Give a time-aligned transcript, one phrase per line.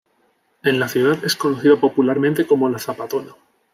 [0.63, 3.35] En la ciudad es conocida popularmente como ‘’la Zapatona’’.